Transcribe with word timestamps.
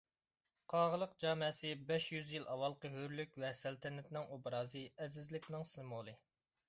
قاغىلىق 0.71 1.11
جامەسى 1.23 1.73
بەش 1.91 2.07
يۈز 2.15 2.33
يىل 2.35 2.49
ئاۋۋالقى 2.53 2.91
ھۆرلۈك 2.95 3.37
ۋە 3.45 3.53
سەلتەنەتنىڭ 3.61 4.33
ئوبرازى، 4.37 4.83
ئەزىزلىكنىڭ 4.97 5.69
سىمۋولى. 5.75 6.17